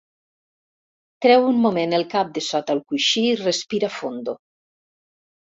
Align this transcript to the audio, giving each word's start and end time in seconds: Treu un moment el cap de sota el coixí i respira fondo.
Treu 1.25 1.45
un 1.49 1.59
moment 1.65 1.93
el 1.99 2.07
cap 2.15 2.33
de 2.39 2.45
sota 2.47 2.79
el 2.79 2.83
coixí 2.95 3.27
i 3.35 3.39
respira 3.45 3.93
fondo. 3.99 4.37